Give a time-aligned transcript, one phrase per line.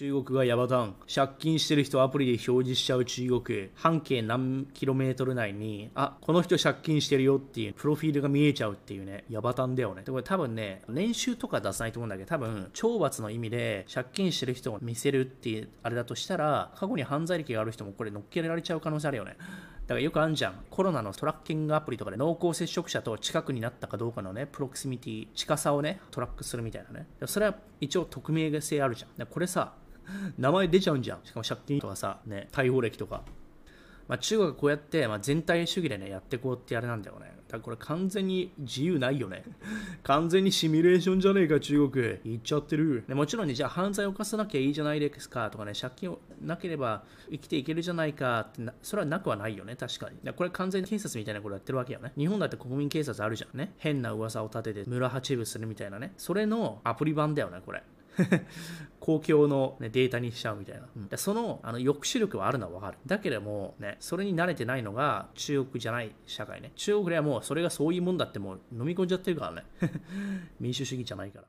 [0.00, 0.94] 中国がヤバタン。
[1.14, 3.68] 借金してる人アプリで表示しちゃう中国。
[3.74, 10.02] 半径何キロメートル内に、あ、この人借金してるよっていう、プロフィールが見えちゃうっていうね、ヤバタンだよね。
[10.02, 19.36] で、これ多分ね、年収とか出さないと思うんだけど、多分、懲罰の意味で借金してる人を見せるっていう、あれだとしたら、過去に犯罪歴がある人もこれ乗っけられちゃう可能性あるよね。
[19.90, 20.64] だからよくあるじゃん。
[20.70, 27.06] コロナのトラッキングアプリとかで濃厚接触者と近くになったかどうかのね、プロクシミティ、近さをね、トラックするみたいなね。
[27.26, 29.26] それは一応匿名性あるじゃん。
[29.26, 29.74] これさ、
[30.38, 31.20] 名前出ちゃうんじゃん。
[31.24, 33.22] しかも借金とかさ、ね、逮捕歴とか。
[34.10, 37.26] まあ、中国はこうやって、まあ、全体主義でね、やっていこうってあれなんだよね。
[37.46, 39.44] だからこれ完全に自由ないよね。
[40.02, 42.18] 完全にシミュレーションじゃねえか、中国。
[42.24, 43.04] 言っちゃってる。
[43.06, 50.32] でもちろんね、じゃあ犯罪を犯さなきゃいいじゃないですかとかね、借金をなければ生きていけるじゃないかってそれはなくはないよね、確かに。
[50.32, 52.12] これ完全に警察みたいなことやってるわけよね。
[52.18, 53.74] 日本だって国民警察あるじゃんね。
[53.78, 56.14] 変な噂を立てて村八部するみたいなね。
[56.16, 57.84] それのアプリ版だよね、これ。
[59.00, 62.98] 公共の、ね、データにしちゃうみたいな、うん、そのあの抑止力はあるのは分かる。
[63.06, 66.72] だけども、ね、それに慣れてないのが中国じゃない社会ね。
[66.76, 69.64] 中国ではもうそれがそういうもんだってもう飲み込んじゃってるからね。
[70.60, 71.44] 民主主義じゃないから